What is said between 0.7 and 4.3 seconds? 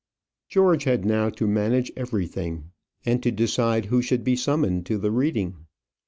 had now to manage everything, and to decide who should